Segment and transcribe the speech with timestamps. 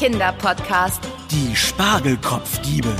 [0.00, 1.02] Kinderpodcast.
[1.30, 2.96] Die Spargelkopfdiebe.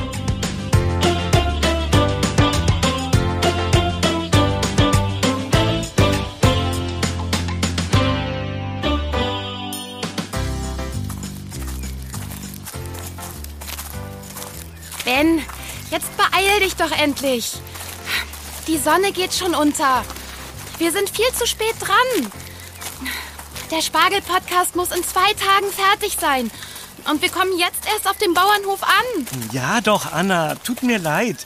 [15.06, 15.42] Ben,
[15.90, 17.54] jetzt beeil dich doch endlich.
[18.66, 20.04] Die Sonne geht schon unter.
[20.76, 22.30] Wir sind viel zu spät dran.
[23.70, 26.50] Der Spargel-Podcast muss in zwei Tagen fertig sein.
[27.08, 29.26] Und wir kommen jetzt erst auf dem Bauernhof an.
[29.52, 31.36] Ja doch, Anna, tut mir leid.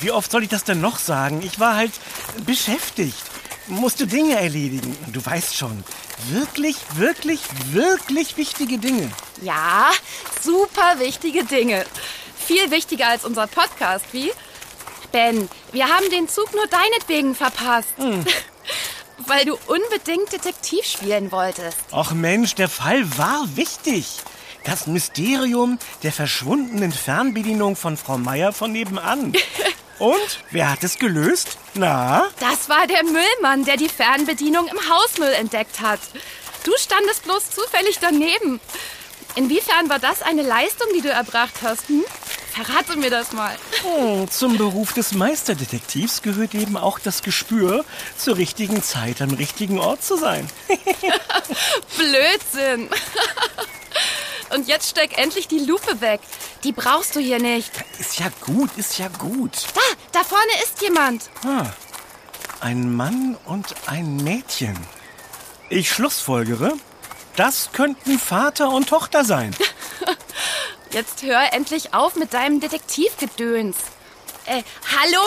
[0.00, 1.42] Wie oft soll ich das denn noch sagen?
[1.44, 1.92] Ich war halt
[2.44, 3.16] beschäftigt.
[3.66, 4.96] Musste Dinge erledigen.
[5.12, 5.84] Du weißt schon.
[6.28, 7.40] Wirklich, wirklich,
[7.72, 9.10] wirklich wichtige Dinge.
[9.42, 9.90] Ja,
[10.42, 11.84] super wichtige Dinge.
[12.36, 14.30] Viel wichtiger als unser Podcast, wie?
[15.12, 17.94] Ben, wir haben den Zug nur deinetwegen verpasst.
[19.26, 21.78] Weil du unbedingt Detektiv spielen wolltest.
[21.92, 24.06] Ach Mensch, der Fall war wichtig.
[24.64, 29.32] Das Mysterium der verschwundenen Fernbedienung von Frau Meier von nebenan.
[29.98, 31.56] Und wer hat es gelöst?
[31.74, 32.24] Na?
[32.40, 36.00] Das war der Müllmann, der die Fernbedienung im Hausmüll entdeckt hat.
[36.64, 38.58] Du standest bloß zufällig daneben.
[39.36, 41.88] Inwiefern war das eine Leistung, die du erbracht hast?
[41.88, 42.04] Hm?
[42.54, 43.54] Verrate mir das mal.
[43.82, 47.84] Hm, Zum Beruf des Meisterdetektivs gehört eben auch das Gespür,
[48.16, 50.48] zur richtigen Zeit am richtigen Ort zu sein.
[51.98, 52.88] Blödsinn.
[54.54, 56.20] Und jetzt steck endlich die Lupe weg.
[56.62, 57.72] Die brauchst du hier nicht.
[57.98, 59.50] Ist ja gut, ist ja gut.
[59.74, 59.80] Da,
[60.12, 61.28] da vorne ist jemand.
[61.44, 61.66] Ah,
[62.60, 64.78] ein Mann und ein Mädchen.
[65.70, 66.74] Ich schlussfolgere,
[67.34, 69.56] das könnten Vater und Tochter sein.
[70.92, 73.76] Jetzt hör endlich auf mit deinem Detektivgedöns.
[74.46, 74.62] Äh,
[74.96, 75.26] hallo?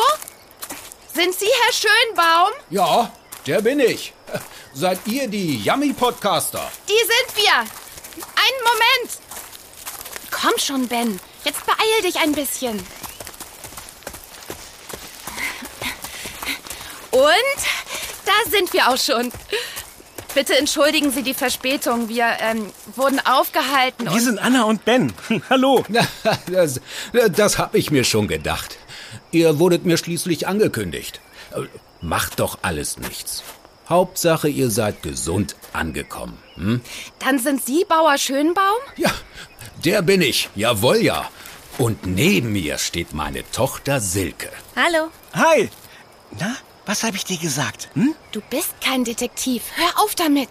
[1.14, 2.52] Sind Sie Herr Schönbaum?
[2.70, 3.12] Ja,
[3.46, 4.14] der bin ich.
[4.74, 6.72] Seid ihr die Yummy-Podcaster?
[6.88, 7.87] Die sind wir.
[8.24, 9.20] Einen Moment.
[10.32, 11.20] Komm schon, Ben.
[11.44, 12.78] Jetzt beeil dich ein bisschen.
[17.12, 17.60] Und
[18.26, 19.32] da sind wir auch schon.
[20.36, 22.10] Bitte entschuldigen Sie die Verspätung.
[22.10, 24.12] Wir ähm, wurden aufgehalten.
[24.12, 25.14] Wir sind Anna und Ben.
[25.50, 25.84] Hallo.
[26.52, 26.80] Das,
[27.32, 28.78] das hab ich mir schon gedacht.
[29.32, 31.22] Ihr wurdet mir schließlich angekündigt.
[31.56, 31.62] Äh,
[32.02, 33.44] Macht doch alles nichts.
[33.90, 36.38] Hauptsache, ihr seid gesund angekommen.
[36.56, 36.82] Hm?
[37.20, 38.78] dann sind Sie Bauer Schönbaum?
[38.96, 39.12] Ja,
[39.86, 40.50] der bin ich.
[40.56, 41.30] Jawohl, ja.
[41.78, 44.50] Und neben mir steht meine Tochter Silke.
[44.76, 45.10] Hallo.
[45.34, 45.70] Hi.
[46.40, 46.56] Na,
[46.86, 47.90] was habe ich dir gesagt?
[47.94, 48.16] Hm?
[48.32, 49.64] Du bist kein Detektiv.
[49.76, 50.50] Hör auf damit.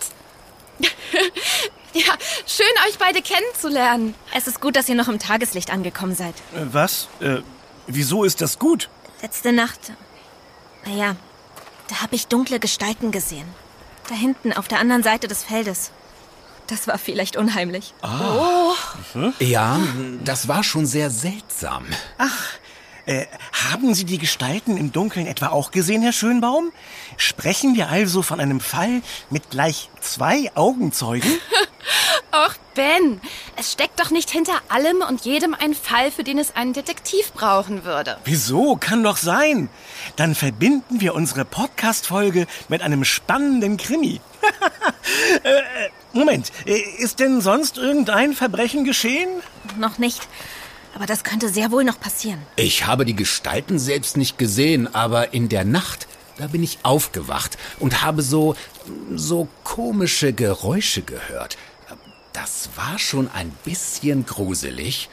[1.93, 2.13] ja,
[2.47, 4.15] schön euch beide kennenzulernen.
[4.35, 6.35] Es ist gut, dass ihr noch im Tageslicht angekommen seid.
[6.55, 7.09] Äh, was?
[7.21, 7.39] Äh,
[7.87, 8.89] wieso ist das gut?
[9.21, 9.93] Letzte Nacht.
[10.85, 11.17] Naja,
[11.89, 13.47] da habe ich dunkle Gestalten gesehen.
[14.09, 15.91] Da hinten auf der anderen Seite des Feldes.
[16.69, 17.95] Das war vielleicht unheimlich.
[19.39, 19.79] Ja,
[20.25, 21.87] das war schon sehr seltsam.
[23.07, 23.27] Äh,
[23.71, 26.73] haben Sie die Gestalten im Dunkeln etwa auch gesehen, Herr Schönbaum?
[27.17, 31.31] Sprechen wir also von einem Fall mit gleich zwei Augenzeugen?
[32.37, 33.21] Och, Ben,
[33.57, 37.33] es steckt doch nicht hinter allem und jedem ein Fall, für den es einen Detektiv
[37.33, 38.19] brauchen würde.
[38.25, 38.77] Wieso?
[38.77, 39.71] Kann doch sein.
[40.17, 44.21] Dann verbinden wir unsere Podcast-Folge mit einem spannenden Krimi.
[45.45, 45.63] äh, äh,
[46.13, 49.31] Moment, äh, ist denn sonst irgendein Verbrechen geschehen?
[49.79, 50.21] Noch nicht.
[50.95, 52.43] Aber das könnte sehr wohl noch passieren.
[52.57, 57.57] Ich habe die Gestalten selbst nicht gesehen, aber in der Nacht, da bin ich aufgewacht
[57.79, 58.57] und habe so,
[59.15, 61.57] so komische Geräusche gehört.
[62.37, 65.09] Das war schon ein bisschen gruselig.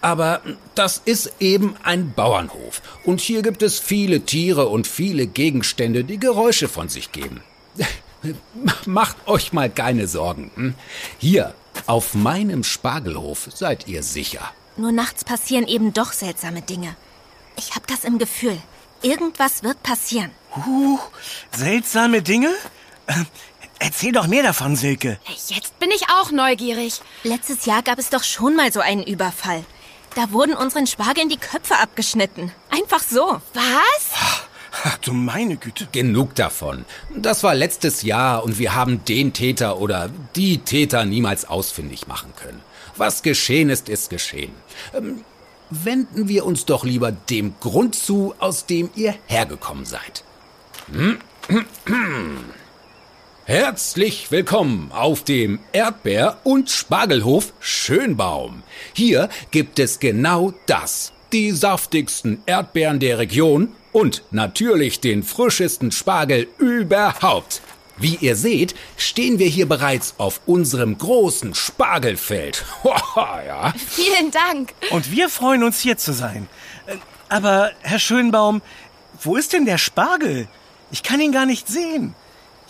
[0.00, 0.42] Aber
[0.74, 2.82] das ist eben ein Bauernhof.
[3.04, 7.42] Und hier gibt es viele Tiere und viele Gegenstände, die Geräusche von sich geben.
[8.86, 10.50] Macht euch mal keine Sorgen.
[10.56, 10.74] hm?
[11.18, 11.54] Hier,
[11.86, 14.50] auf meinem Spargelhof seid ihr sicher.
[14.76, 16.96] Nur nachts passieren eben doch seltsame Dinge.
[17.56, 18.58] Ich habe das im Gefühl.
[19.00, 20.32] Irgendwas wird passieren.
[20.66, 20.98] Uh,
[21.52, 22.50] seltsame Dinge?
[23.78, 25.18] Äh, erzähl doch mehr davon, Silke.
[25.48, 27.00] Jetzt bin ich auch neugierig.
[27.22, 29.64] Letztes Jahr gab es doch schon mal so einen Überfall.
[30.14, 32.52] Da wurden unseren Spargeln die Köpfe abgeschnitten.
[32.70, 33.40] Einfach so.
[33.52, 34.44] Was?
[34.84, 35.88] Ach du meine Güte.
[35.92, 36.84] Genug davon.
[37.14, 42.32] Das war letztes Jahr und wir haben den Täter oder die Täter niemals ausfindig machen
[42.36, 42.60] können.
[42.96, 44.52] Was geschehen ist, ist geschehen.
[44.92, 45.24] Ähm,
[45.70, 50.22] wenden wir uns doch lieber dem Grund zu, aus dem ihr hergekommen seid.
[50.92, 51.18] Hm?
[53.46, 58.62] Herzlich willkommen auf dem Erdbeer- und Spargelhof Schönbaum.
[58.94, 61.12] Hier gibt es genau das.
[61.30, 67.60] Die saftigsten Erdbeeren der Region und natürlich den frischesten Spargel überhaupt.
[67.98, 72.64] Wie ihr seht, stehen wir hier bereits auf unserem großen Spargelfeld.
[73.14, 73.74] ja.
[73.76, 74.72] Vielen Dank.
[74.88, 76.48] Und wir freuen uns hier zu sein.
[76.86, 76.96] Äh,
[77.28, 78.62] Aber, Herr Schönbaum,
[79.20, 80.48] wo ist denn der Spargel?
[80.90, 82.14] Ich kann ihn gar nicht sehen.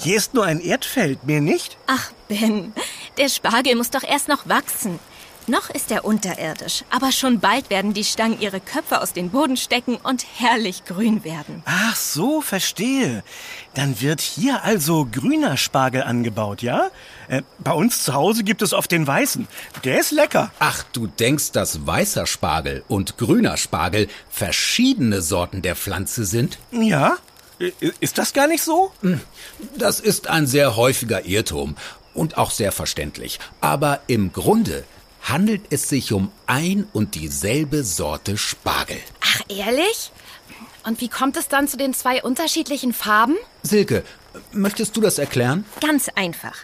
[0.05, 1.79] Hier ist nur ein Erdfeld, mehr nicht?
[1.87, 2.75] Ach, Ben,
[3.17, 4.99] der Spargel muss doch erst noch wachsen.
[5.47, 9.56] Noch ist er unterirdisch, aber schon bald werden die Stangen ihre Köpfe aus dem Boden
[9.56, 11.62] stecken und herrlich grün werden.
[11.65, 13.25] Ach so, verstehe.
[13.73, 16.91] Dann wird hier also grüner Spargel angebaut, ja?
[17.29, 19.49] Äh, bei uns zu Hause gibt es oft den weißen.
[19.85, 20.53] Der ist lecker.
[20.59, 26.59] Ach, du denkst, dass weißer Spargel und grüner Spargel verschiedene Sorten der Pflanze sind?
[26.73, 27.17] Ja?
[28.01, 28.93] Ist das gar nicht so?
[29.77, 31.77] Das ist ein sehr häufiger Irrtum
[32.12, 33.39] und auch sehr verständlich.
[33.61, 34.85] Aber im Grunde
[35.23, 39.01] handelt es sich um ein und dieselbe Sorte Spargel.
[39.21, 40.12] Ach, ehrlich?
[40.85, 43.37] Und wie kommt es dann zu den zwei unterschiedlichen Farben?
[43.62, 44.05] Silke,
[44.53, 45.65] möchtest du das erklären?
[45.81, 46.56] Ganz einfach.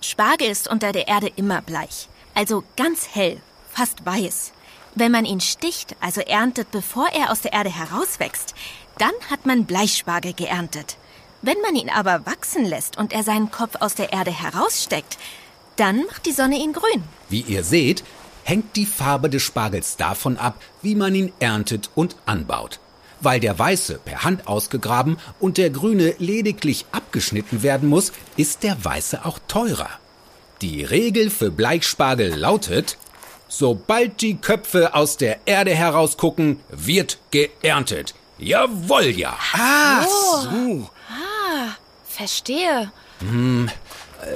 [0.00, 3.40] Spargel ist unter der Erde immer bleich, also ganz hell,
[3.70, 4.52] fast weiß.
[4.94, 8.54] Wenn man ihn sticht, also erntet, bevor er aus der Erde herauswächst,
[8.98, 10.96] dann hat man Bleichspargel geerntet.
[11.42, 15.18] Wenn man ihn aber wachsen lässt und er seinen Kopf aus der Erde heraussteckt,
[15.76, 17.04] dann macht die Sonne ihn grün.
[17.28, 18.02] Wie ihr seht,
[18.42, 22.80] hängt die Farbe des Spargels davon ab, wie man ihn erntet und anbaut.
[23.20, 28.84] Weil der weiße per Hand ausgegraben und der grüne lediglich abgeschnitten werden muss, ist der
[28.84, 29.90] weiße auch teurer.
[30.62, 32.96] Die Regel für Bleichspargel lautet,
[33.48, 38.14] sobald die Köpfe aus der Erde herausgucken, wird geerntet.
[38.38, 39.36] Jawohl, ja.
[39.52, 40.88] Ah, so.
[42.08, 42.90] Verstehe.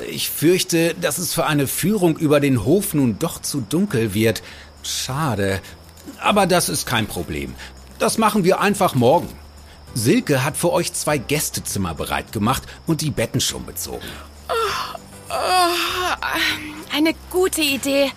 [0.08, 4.42] Ich fürchte, dass es für eine Führung über den Hof nun doch zu dunkel wird.
[4.82, 5.60] Schade.
[6.20, 7.54] Aber das ist kein Problem.
[7.98, 9.28] Das machen wir einfach morgen.
[9.94, 14.08] Silke hat für euch zwei Gästezimmer bereit gemacht und die Betten schon bezogen.
[16.94, 18.10] Eine gute Idee.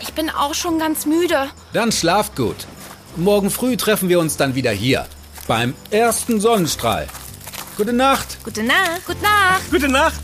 [0.00, 1.48] Ich bin auch schon ganz müde.
[1.72, 2.66] Dann schlaft gut.
[3.16, 5.06] Morgen früh treffen wir uns dann wieder hier.
[5.46, 7.06] Beim ersten Sonnenstrahl.
[7.76, 8.38] Gute Nacht.
[8.42, 9.06] Gute Nacht.
[9.06, 9.70] Gute Nacht.
[9.70, 10.20] Gute Nacht.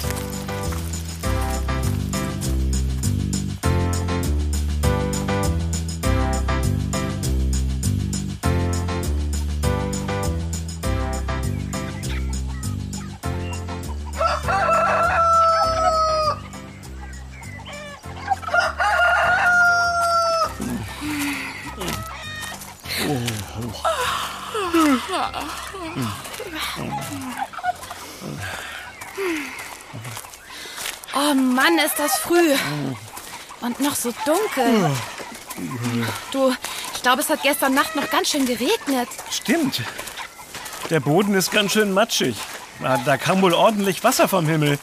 [31.79, 32.55] Mann, ist das früh.
[33.61, 34.91] Und noch so dunkel.
[36.33, 36.53] Du,
[36.95, 39.09] ich glaube, es hat gestern Nacht noch ganz schön geregnet.
[39.31, 39.83] Stimmt.
[40.91, 42.37] Der Boden ist ganz schön matschig.
[42.81, 44.79] Da kam wohl ordentlich Wasser vom Himmel.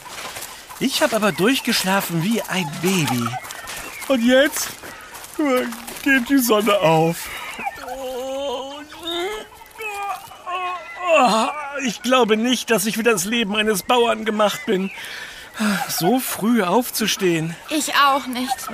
[0.80, 3.28] Ich habe aber durchgeschlafen wie ein Baby.
[4.08, 4.68] Und jetzt
[5.38, 5.64] äh,
[6.02, 7.28] geht die Sonne auf.
[11.84, 14.90] Ich glaube nicht, dass ich für das Leben eines Bauern gemacht bin.
[15.88, 17.56] So früh aufzustehen.
[17.70, 18.68] Ich auch nicht.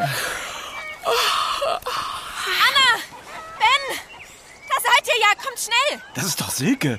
[3.58, 3.98] Ben!
[4.68, 6.02] Da seid ihr ja, kommt schnell!
[6.14, 6.98] Das ist doch Silke.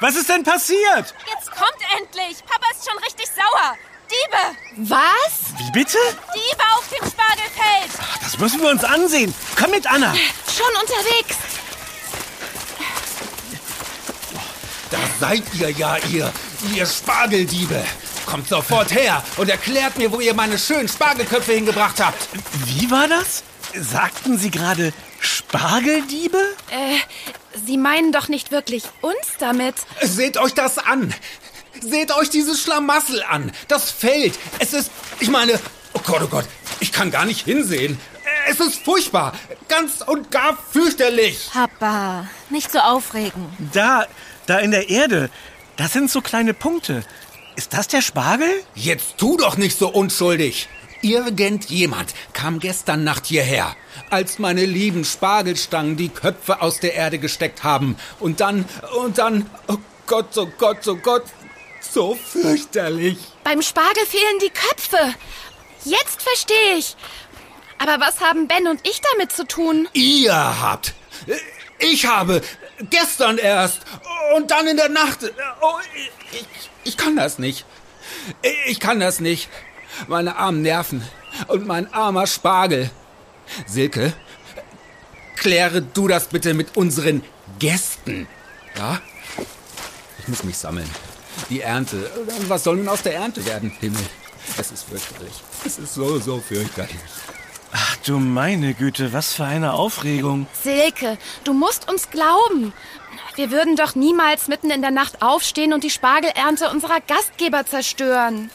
[0.00, 1.14] Was ist denn passiert?
[1.26, 2.44] Jetzt kommt endlich!
[2.44, 3.76] Papa ist schon richtig sauer!
[4.10, 4.88] Diebe!
[4.90, 5.58] Was?
[5.58, 5.98] Wie bitte?
[6.34, 7.90] Diebe auf dem Spargelfeld!
[8.22, 9.32] Das müssen wir uns ansehen.
[9.56, 10.12] Komm mit, Anna.
[10.46, 11.36] Schon unterwegs.
[14.90, 16.32] Da seid ihr ja, ihr,
[16.74, 17.84] ihr Spargeldiebe.
[18.26, 22.28] Kommt sofort her und erklärt mir, wo ihr meine schönen Spargelköpfe hingebracht habt.
[22.66, 23.42] Wie war das?
[23.74, 26.38] Sagten Sie gerade Spargeldiebe?
[26.70, 26.96] Äh,
[27.66, 29.74] Sie meinen doch nicht wirklich uns damit.
[30.02, 31.12] Seht euch das an.
[31.80, 33.52] Seht euch dieses Schlamassel an.
[33.68, 34.38] Das Feld.
[34.58, 35.58] Es ist, ich meine,
[35.94, 36.44] oh Gott, oh Gott,
[36.80, 37.98] ich kann gar nicht hinsehen.
[38.48, 39.32] Es ist furchtbar.
[39.68, 41.50] Ganz und gar fürchterlich.
[41.52, 43.46] Papa, nicht so aufregen.
[43.72, 44.06] Da,
[44.46, 45.30] da in der Erde.
[45.76, 47.04] Das sind so kleine Punkte.
[47.60, 48.64] Ist das der Spargel?
[48.74, 50.66] Jetzt tu doch nicht so unschuldig.
[51.02, 53.76] Irgendjemand kam gestern Nacht hierher,
[54.08, 57.98] als meine lieben Spargelstangen die Köpfe aus der Erde gesteckt haben.
[58.18, 58.64] Und dann,
[59.04, 59.76] und dann, oh
[60.06, 61.24] Gott, oh Gott, oh Gott,
[61.82, 63.18] so fürchterlich.
[63.44, 65.14] Beim Spargel fehlen die Köpfe.
[65.84, 66.96] Jetzt verstehe ich.
[67.76, 69.86] Aber was haben Ben und ich damit zu tun?
[69.92, 70.94] Ihr habt,
[71.80, 72.42] ich habe,
[72.88, 73.80] gestern erst
[74.36, 75.30] und dann in der Nacht.
[75.60, 75.74] Oh,
[76.32, 76.48] ich,
[76.84, 77.64] ich kann das nicht.
[78.66, 79.48] Ich kann das nicht.
[80.06, 81.02] Meine armen Nerven
[81.48, 82.90] und mein armer Spargel.
[83.66, 84.12] Silke,
[85.36, 87.22] kläre du das bitte mit unseren
[87.58, 88.28] Gästen.
[88.76, 89.00] Ja?
[90.18, 90.88] Ich muss mich sammeln.
[91.48, 92.10] Die Ernte.
[92.48, 93.72] Was soll nun aus der Ernte werden?
[93.80, 94.02] Himmel,
[94.58, 95.32] es ist fürchterlich.
[95.64, 96.96] Es ist so, so fürchterlich.
[98.04, 100.46] Du meine Güte, was für eine Aufregung.
[100.62, 102.72] Silke, du musst uns glauben.
[103.34, 108.50] Wir würden doch niemals mitten in der Nacht aufstehen und die Spargelernte unserer Gastgeber zerstören.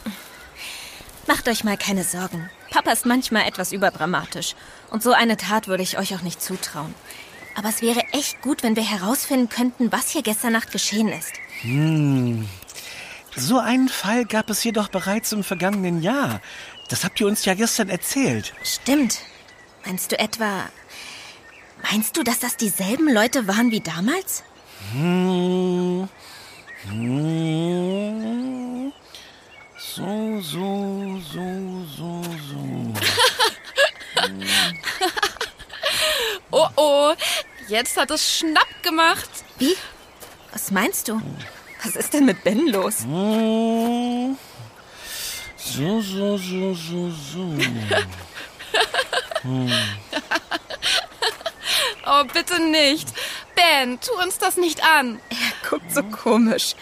[1.27, 2.49] Macht euch mal keine Sorgen.
[2.71, 4.55] Papa ist manchmal etwas überdramatisch.
[4.89, 6.93] Und so eine Tat würde ich euch auch nicht zutrauen.
[7.55, 11.33] Aber es wäre echt gut, wenn wir herausfinden könnten, was hier gestern Nacht geschehen ist.
[11.61, 12.49] Hm.
[13.35, 16.41] So einen Fall gab es jedoch bereits im vergangenen Jahr.
[16.89, 18.53] Das habt ihr uns ja gestern erzählt.
[18.63, 19.19] Stimmt.
[19.85, 20.69] Meinst du etwa.
[21.83, 24.43] Meinst du, dass das dieselben Leute waren wie damals?
[24.91, 26.09] Hm.
[26.87, 28.91] Hm.
[29.77, 32.93] So, so, so, so, so.
[36.51, 37.13] oh oh,
[37.67, 39.29] jetzt hat es Schnapp gemacht.
[39.59, 39.75] Wie?
[40.51, 41.21] Was meinst du?
[41.83, 43.01] Was ist denn mit Ben los?
[43.01, 44.35] Hm.
[45.57, 47.53] So, so, so, so, so.
[49.45, 49.71] Hm.
[52.07, 53.07] Oh, bitte nicht.
[53.55, 55.19] Ben, tu uns das nicht an.
[55.29, 56.75] Er guckt so komisch.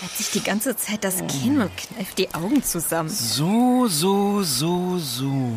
[0.00, 3.08] Er hat sich die ganze Zeit das Kinn und kneift die Augen zusammen.
[3.08, 5.52] So, so, so, so.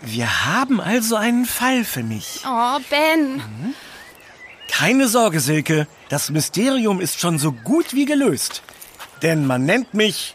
[0.00, 2.40] Wir haben also einen Fall für mich.
[2.46, 3.36] Oh, Ben.
[3.36, 3.74] Mhm.
[4.68, 5.86] Keine Sorge, Silke.
[6.08, 8.62] Das Mysterium ist schon so gut wie gelöst.
[9.20, 10.34] Denn man nennt mich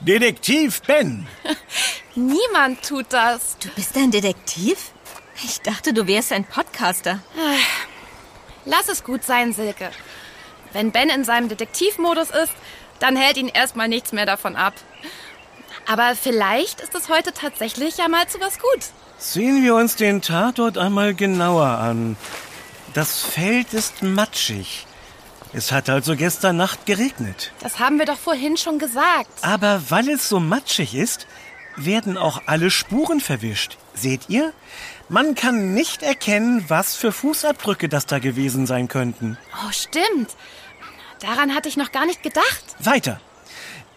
[0.00, 1.26] Detektiv Ben.
[2.16, 3.58] Niemand tut das.
[3.58, 4.90] Du bist ein Detektiv?
[5.44, 7.20] Ich dachte, du wärst ein Podcaster.
[8.64, 9.90] Lass es gut sein, Silke.
[10.72, 12.52] Wenn Ben in seinem Detektivmodus ist,
[13.00, 14.72] dann hält ihn erstmal nichts mehr davon ab.
[15.86, 18.86] Aber vielleicht ist es heute tatsächlich ja mal zu was gut.
[19.18, 22.16] Sehen wir uns den Tatort einmal genauer an.
[22.94, 24.86] Das Feld ist matschig.
[25.52, 27.52] Es hat also gestern Nacht geregnet.
[27.60, 29.28] Das haben wir doch vorhin schon gesagt.
[29.42, 31.26] Aber weil es so matschig ist,
[31.76, 33.76] werden auch alle Spuren verwischt.
[33.94, 34.52] Seht ihr?
[35.08, 39.38] Man kann nicht erkennen, was für Fußabdrücke das da gewesen sein könnten.
[39.64, 40.36] Oh, stimmt.
[41.20, 42.64] Daran hatte ich noch gar nicht gedacht.
[42.78, 43.20] Weiter.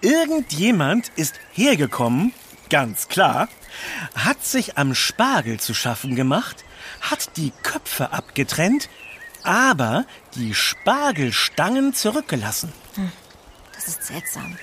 [0.01, 2.33] Irgendjemand ist hergekommen,
[2.69, 3.50] ganz klar,
[4.15, 6.63] hat sich am Spargel zu schaffen gemacht,
[7.01, 8.89] hat die Köpfe abgetrennt,
[9.43, 10.05] aber
[10.36, 12.71] die Spargelstangen zurückgelassen.
[12.95, 13.12] Hm,
[13.74, 14.57] das ist seltsam.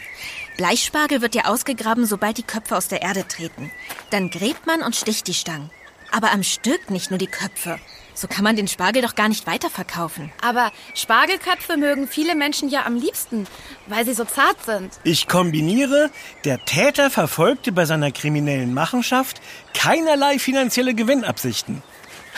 [0.57, 3.71] Bleichspargel wird ja ausgegraben, sobald die Köpfe aus der Erde treten.
[4.11, 5.71] Dann gräbt man und sticht die Stangen.
[6.13, 7.79] Aber am Stück nicht nur die Köpfe.
[8.15, 10.33] So kann man den Spargel doch gar nicht weiterverkaufen.
[10.41, 13.47] Aber Spargelköpfe mögen viele Menschen ja am liebsten,
[13.89, 14.99] weil sie so zart sind.
[15.05, 16.11] Ich kombiniere,
[16.47, 19.43] der Täter verfolgte bei seiner kriminellen Machenschaft
[19.75, 21.83] keinerlei finanzielle Gewinnabsichten.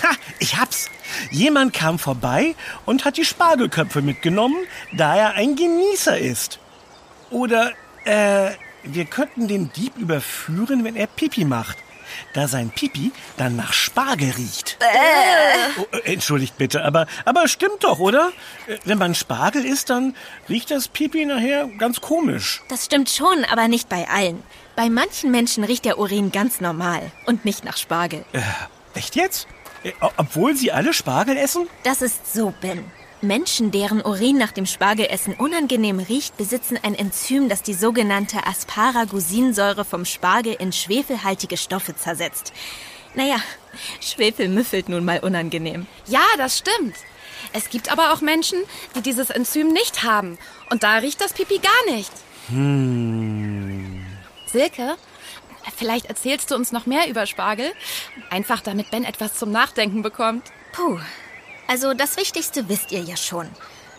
[0.03, 0.11] Ha,
[0.41, 0.91] ich hab's.
[1.31, 4.59] Jemand kam vorbei und hat die Spargelköpfe mitgenommen,
[4.93, 6.59] da er ein Genießer ist.
[7.31, 7.73] Oder,
[8.05, 8.51] äh,
[8.83, 11.79] wir könnten den Dieb überführen, wenn er Pipi macht
[12.33, 14.79] da sein Pipi dann nach Spargel riecht.
[14.81, 15.81] Äh.
[15.81, 18.31] Oh, entschuldigt bitte, aber, aber stimmt doch, oder?
[18.85, 20.15] Wenn man Spargel isst, dann
[20.49, 22.63] riecht das Pipi nachher ganz komisch.
[22.69, 24.43] Das stimmt schon, aber nicht bei allen.
[24.77, 28.25] Bei manchen Menschen riecht der Urin ganz normal und nicht nach Spargel.
[28.33, 28.41] Äh,
[28.95, 29.47] echt jetzt?
[30.17, 31.69] Obwohl sie alle Spargel essen?
[31.85, 32.85] Das ist so, Ben.
[33.21, 39.85] Menschen, deren Urin nach dem Spargelessen unangenehm riecht, besitzen ein Enzym, das die sogenannte Asparagusinsäure
[39.85, 42.53] vom Spargel in schwefelhaltige Stoffe zersetzt.
[43.15, 43.37] Naja,
[44.01, 45.87] Schwefel müffelt nun mal unangenehm.
[46.07, 46.95] Ja, das stimmt.
[47.53, 48.59] Es gibt aber auch Menschen,
[48.95, 50.39] die dieses Enzym nicht haben.
[50.71, 52.13] Und da riecht das Pipi gar nicht.
[52.49, 54.07] Hm.
[54.47, 54.97] Silke,
[55.77, 57.73] vielleicht erzählst du uns noch mehr über Spargel.
[58.31, 60.45] Einfach damit Ben etwas zum Nachdenken bekommt.
[60.73, 60.99] Puh,
[61.69, 63.49] also das Wichtigste wisst ihr ja schon.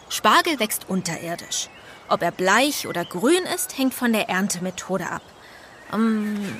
[0.09, 1.69] Spargel wächst unterirdisch.
[2.09, 5.21] Ob er bleich oder grün ist, hängt von der Erntemethode ab.
[5.91, 6.59] Um,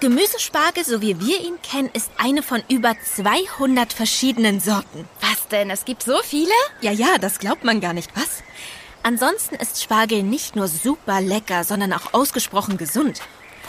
[0.00, 5.08] Gemüsespargel, so wie wir ihn kennen, ist eine von über 200 verschiedenen Sorten.
[5.20, 5.70] Was denn?
[5.70, 6.52] Es gibt so viele?
[6.80, 8.42] Ja, ja, das glaubt man gar nicht, was?
[9.02, 13.20] Ansonsten ist Spargel nicht nur super lecker, sondern auch ausgesprochen gesund.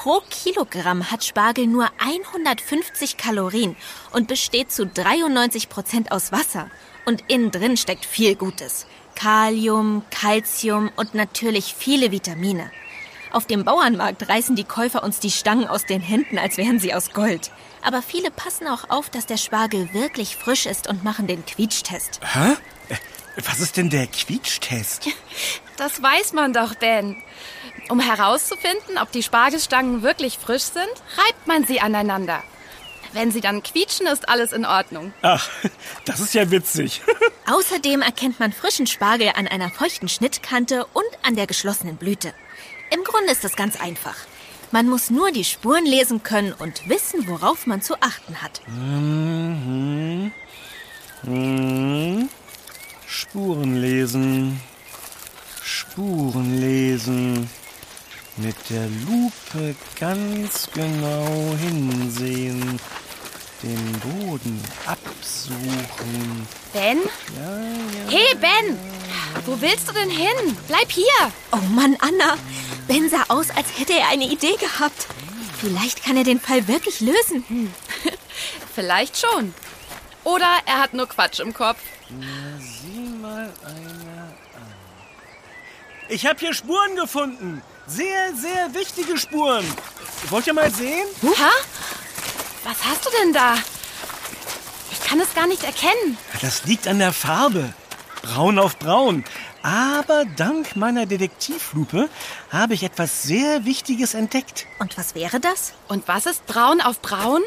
[0.02, 3.76] Pro Kilogramm hat Spargel nur 150 Kalorien
[4.12, 6.72] und besteht zu 93 Prozent aus Wasser.
[7.06, 8.88] Und innen drin steckt viel Gutes.
[9.14, 12.72] Kalium, Calcium und natürlich viele Vitamine.
[13.32, 16.96] Auf dem Bauernmarkt reißen die Käufer uns die Stangen aus den Händen, als wären sie
[16.96, 17.52] aus Gold.
[17.84, 22.22] Aber viele passen auch auf, dass der Spargel wirklich frisch ist und machen den Quietschtest.
[22.24, 22.56] Hä?
[23.38, 25.08] Was ist denn der Quietschtest?
[25.78, 27.22] Das weiß man doch, Ben.
[27.90, 32.44] Um herauszufinden, ob die Spargelstangen wirklich frisch sind, reibt man sie aneinander.
[33.14, 35.14] Wenn sie dann quietschen, ist alles in Ordnung.
[35.22, 35.50] Ach,
[36.06, 37.02] das ist ja witzig.
[37.46, 42.34] Außerdem erkennt man frischen Spargel an einer feuchten Schnittkante und an der geschlossenen Blüte.
[42.90, 44.16] Im Grunde ist es ganz einfach.
[44.72, 48.62] Man muss nur die Spuren lesen können und wissen, worauf man zu achten hat.
[48.68, 50.32] Mhm.
[51.24, 52.30] Mhm.
[53.14, 54.62] Spuren lesen.
[55.62, 57.50] Spuren lesen.
[58.38, 61.28] Mit der Lupe ganz genau
[61.60, 62.80] hinsehen.
[63.62, 66.48] Den Boden absuchen.
[66.72, 67.00] Ben?
[67.36, 68.10] Ja, ja.
[68.10, 68.80] Hey, Ben!
[69.46, 70.58] Wo willst du denn hin?
[70.70, 71.34] Bleib hier!
[71.52, 72.38] Oh Mann, Anna.
[72.88, 75.08] Ben sah aus, als hätte er eine Idee gehabt.
[75.60, 77.44] Vielleicht kann er den Fall wirklich lösen.
[78.74, 79.54] Vielleicht schon.
[80.24, 81.80] Oder er hat nur Quatsch im Kopf.
[82.60, 84.24] Sieh mal einer
[84.56, 84.74] an.
[86.12, 87.62] Ich habe hier Spuren gefunden.
[87.88, 89.66] Sehr, sehr wichtige Spuren.
[90.30, 91.08] Wollt ihr mal sehen?
[91.24, 91.52] Ha?
[92.66, 93.56] Was hast du denn da?
[94.92, 96.18] Ich kann es gar nicht erkennen.
[96.42, 97.74] Das liegt an der Farbe.
[98.24, 99.24] Braun auf braun.
[99.64, 102.10] Aber dank meiner Detektivlupe
[102.52, 104.66] habe ich etwas sehr Wichtiges entdeckt.
[104.80, 105.72] Und was wäre das?
[105.88, 107.42] Und was ist braun auf braun?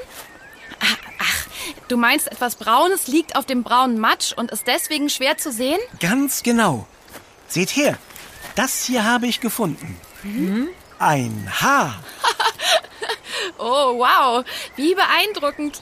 [0.80, 1.46] Ach, ach,
[1.88, 5.80] du meinst, etwas Braunes liegt auf dem braunen Matsch und ist deswegen schwer zu sehen?
[6.00, 6.86] Ganz genau.
[7.46, 7.98] Seht her,
[8.54, 9.98] das hier habe ich gefunden.
[10.98, 11.98] Ein Haar.
[13.58, 14.44] Oh, wow.
[14.76, 15.80] Wie beeindruckend.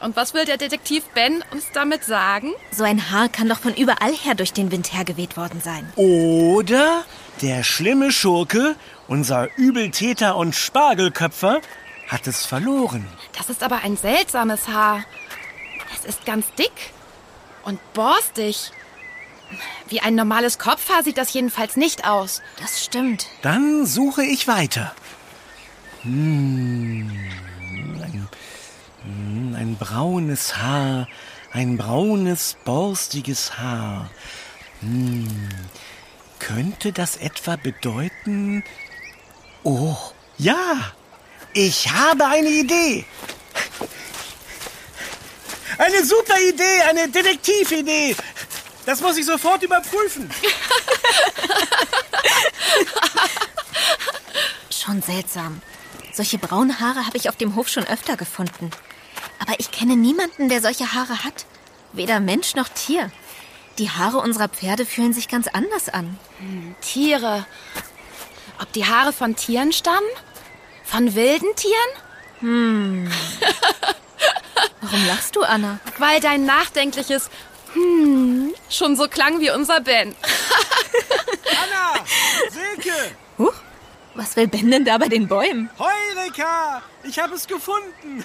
[0.00, 2.52] Und was will der Detektiv Ben uns damit sagen?
[2.72, 5.92] So ein Haar kann doch von überall her durch den Wind hergeweht worden sein.
[5.96, 7.04] Oder
[7.42, 8.76] der schlimme Schurke,
[9.08, 11.60] unser Übeltäter und Spargelköpfer,
[12.08, 13.06] hat es verloren.
[13.36, 15.04] Das ist aber ein seltsames Haar.
[15.98, 16.92] Es ist ganz dick
[17.64, 18.72] und borstig.
[19.88, 22.42] Wie ein normales Kopfhaar sieht das jedenfalls nicht aus.
[22.60, 23.26] Das stimmt.
[23.42, 24.94] Dann suche ich weiter.
[26.02, 27.10] Hm,
[28.02, 28.28] ein,
[29.02, 31.08] hm, ein braunes Haar,
[31.52, 34.10] ein braunes, borstiges Haar.
[34.80, 35.28] Hm,
[36.38, 38.64] könnte das etwa bedeuten...
[39.62, 39.96] Oh,
[40.38, 40.92] ja,
[41.52, 43.04] ich habe eine Idee.
[45.76, 48.16] Eine super Idee, eine Detektividee.
[48.86, 50.30] Das muss ich sofort überprüfen.
[54.70, 55.60] Schon seltsam.
[56.12, 58.70] Solche braunen Haare habe ich auf dem Hof schon öfter gefunden.
[59.38, 61.46] Aber ich kenne niemanden, der solche Haare hat.
[61.92, 63.10] Weder Mensch noch Tier.
[63.78, 66.18] Die Haare unserer Pferde fühlen sich ganz anders an.
[66.80, 67.46] Tiere.
[68.60, 70.08] Ob die Haare von Tieren stammen?
[70.84, 73.10] Von wilden Tieren?
[74.80, 75.78] Warum lachst du, Anna?
[75.98, 77.30] Weil dein nachdenkliches
[77.74, 78.20] Hm
[78.70, 80.14] schon so klang wie unser Ben.
[81.62, 82.04] Anna,
[82.50, 83.54] Silke, Huch,
[84.14, 85.70] was will Ben denn da bei den Bäumen?
[85.78, 88.24] Heureka, ich habe es gefunden.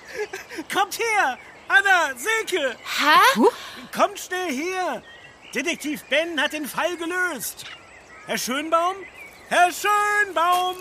[0.72, 1.38] Kommt her,
[1.68, 3.48] Anna, Silke, Hä?
[3.94, 5.02] kommt schnell her.
[5.54, 7.64] Detektiv Ben hat den Fall gelöst.
[8.26, 8.96] Herr Schönbaum,
[9.48, 10.76] Herr Schönbaum,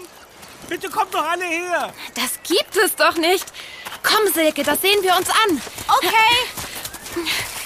[0.67, 1.93] bitte kommt doch alle her.
[2.15, 3.45] Das gibt es doch nicht.
[4.03, 5.61] Komm, Silke, das sehen wir uns an.
[5.87, 7.23] Okay.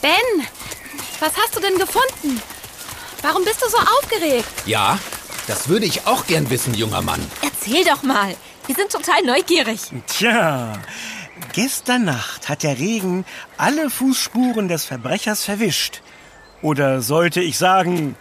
[0.00, 0.46] Ben,
[1.20, 2.40] was hast du denn gefunden?
[3.22, 4.48] Warum bist du so aufgeregt?
[4.66, 4.98] Ja,
[5.46, 7.24] das würde ich auch gern wissen, junger Mann.
[7.42, 8.34] Erzähl doch mal.
[8.66, 9.80] Wir sind total neugierig.
[10.06, 10.74] Tja,
[11.52, 13.24] gestern Nacht hat der Regen
[13.56, 16.02] alle Fußspuren des Verbrechers verwischt.
[16.62, 18.14] Oder sollte ich sagen,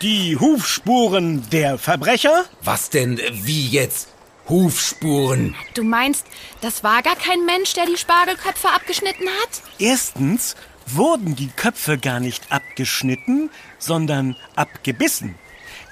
[0.00, 2.44] die Hufspuren der Verbrecher?
[2.62, 4.08] Was denn, äh, wie jetzt?
[4.48, 5.54] Hufspuren.
[5.72, 6.26] Du meinst,
[6.60, 9.62] das war gar kein Mensch, der die Spargelköpfe abgeschnitten hat?
[9.78, 10.54] Erstens
[10.86, 15.34] wurden die Köpfe gar nicht abgeschnitten, sondern abgebissen.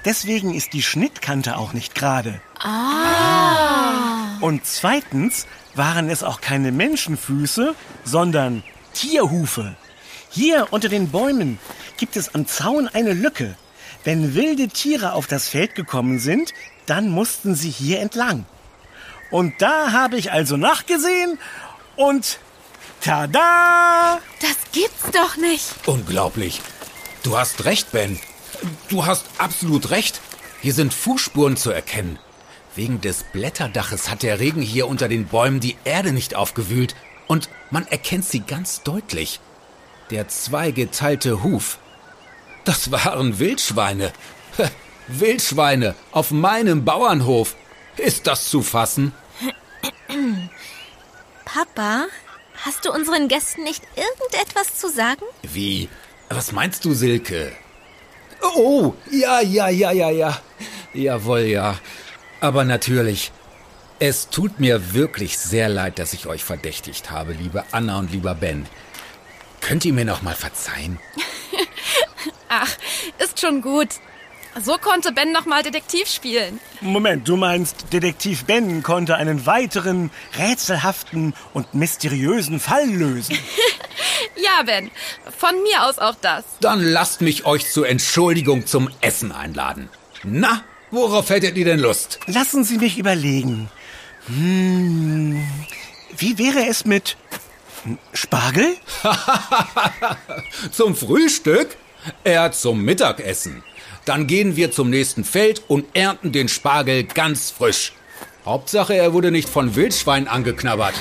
[0.04, 2.40] Deswegen ist die Schnittkante auch nicht gerade.
[2.58, 4.38] Ah.
[4.40, 7.74] Und zweitens waren es auch keine Menschenfüße,
[8.04, 9.76] sondern Tierhufe.
[10.30, 11.58] Hier unter den Bäumen
[11.96, 13.54] gibt es am Zaun eine Lücke.
[14.04, 16.52] Wenn wilde Tiere auf das Feld gekommen sind,
[16.86, 18.46] dann mussten sie hier entlang.
[19.30, 21.38] Und da habe ich also nachgesehen
[21.96, 22.40] und
[23.02, 24.20] tada!
[24.40, 25.66] Das gibt's doch nicht.
[25.86, 26.60] Unglaublich.
[27.22, 28.18] Du hast recht, Ben.
[28.88, 30.20] Du hast absolut recht.
[30.60, 32.18] Hier sind Fußspuren zu erkennen.
[32.74, 36.94] Wegen des Blätterdaches hat der Regen hier unter den Bäumen die Erde nicht aufgewühlt
[37.26, 39.40] und man erkennt sie ganz deutlich.
[40.10, 41.78] Der zweigeteilte Huf.
[42.64, 44.12] Das waren Wildschweine.
[45.08, 47.56] Wildschweine auf meinem Bauernhof.
[47.96, 49.12] Ist das zu fassen?
[51.44, 52.06] Papa,
[52.64, 55.24] hast du unseren Gästen nicht irgendetwas zu sagen?
[55.42, 55.88] Wie?
[56.28, 57.52] Was meinst du, Silke?
[58.42, 60.40] Oh, ja, ja, ja, ja, ja.
[60.94, 61.78] Jawohl, ja.
[62.40, 63.32] Aber natürlich.
[63.98, 68.34] Es tut mir wirklich sehr leid, dass ich euch verdächtigt habe, liebe Anna und lieber
[68.34, 68.66] Ben.
[69.60, 70.98] Könnt ihr mir noch mal verzeihen?
[72.48, 72.76] Ach,
[73.18, 73.88] ist schon gut.
[74.60, 76.60] So konnte Ben noch mal Detektiv spielen.
[76.80, 83.38] Moment, du meinst, Detektiv Ben konnte einen weiteren rätselhaften und mysteriösen Fall lösen?
[84.36, 84.90] Ja, Ben.
[85.36, 86.44] Von mir aus auch das.
[86.60, 89.88] Dann lasst mich euch zur Entschuldigung zum Essen einladen.
[90.24, 92.18] Na, worauf hättet ihr denn Lust?
[92.26, 93.68] Lassen Sie mich überlegen.
[94.26, 95.44] Hm,
[96.16, 97.16] wie wäre es mit
[98.12, 98.76] Spargel?
[100.72, 101.76] Zum Frühstück?
[102.24, 103.62] Er zum Mittagessen.
[104.04, 107.92] Dann gehen wir zum nächsten Feld und ernten den Spargel ganz frisch.
[108.44, 110.94] Hauptsache, er wurde nicht von Wildschwein angeknabbert.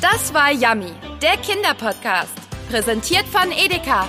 [0.00, 2.30] Das war Yummy, der Kinderpodcast.
[2.70, 4.08] Präsentiert von Edeka.